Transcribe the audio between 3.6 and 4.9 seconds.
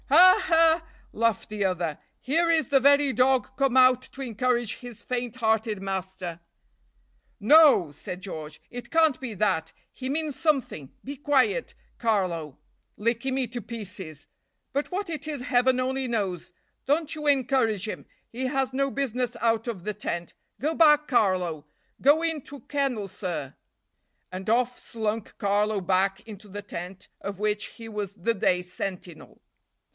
out to encourage